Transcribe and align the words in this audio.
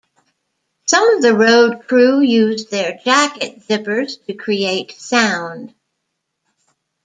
Some 0.87 1.07
of 1.09 1.21
the 1.21 1.35
road 1.35 1.87
crew 1.87 2.21
used 2.21 2.71
their 2.71 2.97
jacket 3.05 3.59
zippers 3.59 4.13
to 4.25 4.33
create 4.33 4.93
sound. 4.93 5.75